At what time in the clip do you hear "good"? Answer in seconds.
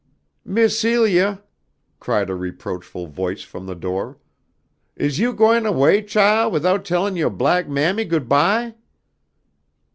8.05-8.27